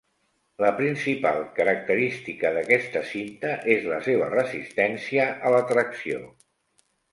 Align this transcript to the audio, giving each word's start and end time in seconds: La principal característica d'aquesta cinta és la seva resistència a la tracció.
La 0.63 0.69
principal 0.77 1.41
característica 1.59 2.51
d'aquesta 2.55 3.05
cinta 3.11 3.53
és 3.75 3.87
la 3.93 4.01
seva 4.09 4.33
resistència 4.33 5.31
a 5.51 5.55
la 5.59 5.63
tracció. 5.75 6.27